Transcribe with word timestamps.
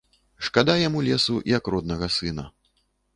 Шкада 0.47 0.75
яму 0.87 1.03
лесу, 1.07 1.35
як 1.57 1.69
роднага 1.75 2.07
сына. 2.17 2.47